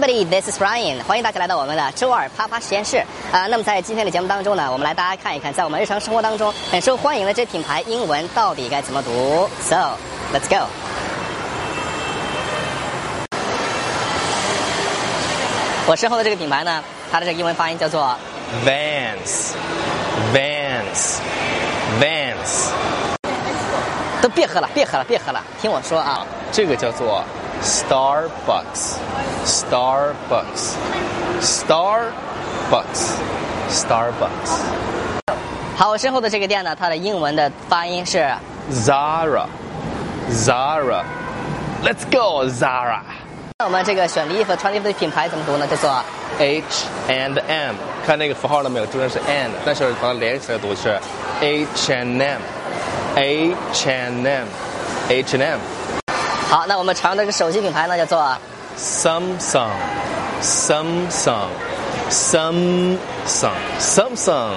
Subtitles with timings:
[0.00, 1.02] everybody, this is Ryan。
[1.04, 9.46] 欢迎大家来到我们的周二啪啪实验室啊、那么在今天的节目当中呢，我们来大家看一看，在我们日常生活当中很受欢迎的这品牌英文到底该怎么读。
[9.60, 9.98] So,
[10.32, 10.66] let's go。
[15.86, 16.82] 我身后的这个品牌呢，
[17.12, 18.16] 它的这个英文发音叫做
[18.64, 19.52] Vans,
[20.32, 21.18] Vans,
[22.00, 22.70] Vans，
[24.22, 27.22] 都别喝了，别喝了，别喝了，听我说啊，这个叫做
[27.61, 28.97] Starbucks,
[29.45, 30.75] Starbucks,
[31.41, 33.15] Starbucks,
[33.69, 34.59] Starbucks,
[35.75, 38.29] 好，我身后的这个店呢，它的英文的发音是
[38.71, 39.47] Zara,
[40.31, 41.03] Zara.
[41.83, 43.01] Let's go, Zara.
[43.59, 45.65] 那我们这个选的衣服、穿的衣服的品牌怎么读呢？
[45.67, 46.03] 叫做
[46.37, 48.85] H and M，看那个符号了没有？
[48.87, 50.99] 中间是 and，但是把它连起来读是
[51.41, 55.59] H and M，H and M，H and M。
[56.50, 56.66] 好。
[56.66, 58.36] 那我们常用的这个手机品牌呢，叫做
[58.76, 59.70] Samsung,
[60.42, 61.46] Samsung,
[62.10, 62.98] Samsung,
[63.78, 64.50] Samsung.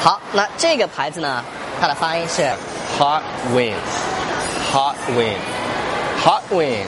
[0.00, 0.20] 好。
[0.32, 1.44] 那这个牌子呢，
[1.80, 2.42] 它的发音是
[2.96, 3.74] Hot Wings,
[4.72, 5.36] Hot Wings,
[6.24, 6.86] Hot Wings.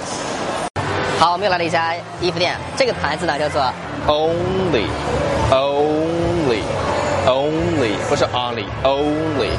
[1.18, 1.32] 好。
[1.32, 3.60] 我们又来了一家衣服店，这个牌子呢叫做
[4.06, 4.86] Only,
[5.50, 6.62] only,
[7.26, 9.50] only，不是 only, only.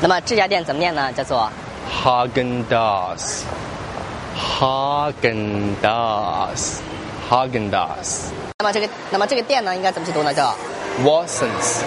[0.00, 1.12] 那么这家店怎么念呢？
[1.12, 1.50] 叫做
[1.90, 3.44] Hagen Dazs,
[4.36, 6.80] Hagen Dazs,
[7.30, 8.30] Hagen Dazs.
[8.58, 10.32] 那么这个那么这个店呢应该怎么去读呢？
[10.32, 10.54] 叫
[11.04, 11.82] Watsons，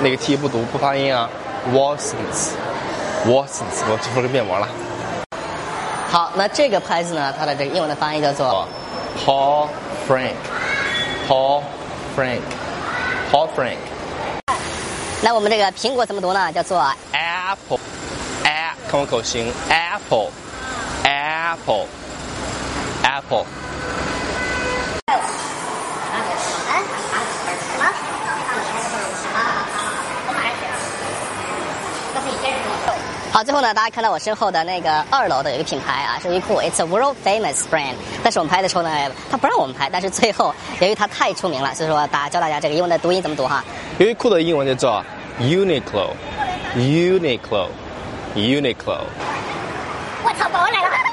[0.00, 1.28] 那个 T 不读不发音啊
[1.72, 2.50] Watsons，
[3.26, 3.46] 我
[4.02, 4.68] 这说个面膜了。
[6.10, 6.30] 好。
[6.34, 8.66] 那这个牌子呢，它的这个英文的发音叫做
[9.24, 9.68] Paul
[10.08, 10.34] Frank,
[11.28, 11.62] Paul
[12.16, 12.40] Frank,
[13.30, 13.76] Paul Frank,
[15.22, 16.52] 那我们这个苹果怎么读呢？
[16.52, 17.78] 叫做 Apple,
[18.92, 20.28] 看我口型，Apple,
[21.02, 21.86] Apple,
[23.02, 23.46] Apple。
[33.32, 37.94] 好，最后呢，大家看到我身后的那个二楼的有一个品牌啊，是优衣库，It's a world famous brand。
[38.22, 38.90] 但是我们拍的时候呢，
[39.30, 43.64] 他不让我们拍，但是最后由于它太出名了，所以说大家教大家这个英文的读音怎么读哈。
[44.00, 45.02] 优衣库的英文就叫
[48.34, 49.04] Uniqlo，Uniqlo，Uniqlo。
[50.24, 51.11] 我操，保安来了！